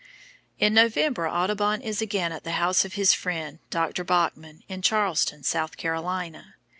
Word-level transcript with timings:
In 0.57 0.73
November 0.73 1.27
Audubon 1.29 1.79
is 1.81 2.01
again 2.01 2.31
at 2.31 2.43
the 2.43 2.53
house 2.57 2.83
of 2.83 2.93
his 2.93 3.13
friend 3.13 3.59
Dr. 3.69 4.03
Bachman, 4.03 4.63
in 4.67 4.81
Charleston, 4.81 5.43
South 5.43 5.77
Carolina. 5.77 6.55